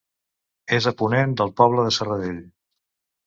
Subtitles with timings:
[0.77, 2.43] És a ponent del poble de Serradell.